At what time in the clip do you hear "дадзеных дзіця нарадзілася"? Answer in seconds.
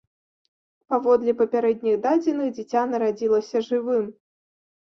2.05-3.57